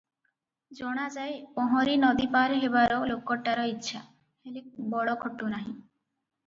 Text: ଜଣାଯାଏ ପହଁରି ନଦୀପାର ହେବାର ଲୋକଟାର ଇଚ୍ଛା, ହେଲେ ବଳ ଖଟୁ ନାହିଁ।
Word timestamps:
ଜଣାଯାଏ 0.79 1.35
ପହଁରି 1.59 1.93
ନଦୀପାର 2.05 2.57
ହେବାର 2.65 2.99
ଲୋକଟାର 3.13 3.69
ଇଚ୍ଛା, 3.75 4.03
ହେଲେ 4.43 4.69
ବଳ 4.97 5.19
ଖଟୁ 5.29 5.55
ନାହିଁ। 5.57 5.71